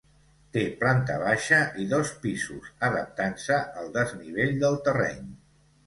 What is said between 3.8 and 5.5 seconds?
al desnivell del terreny.